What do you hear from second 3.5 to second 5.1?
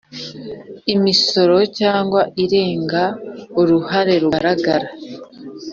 uruhare rugaragara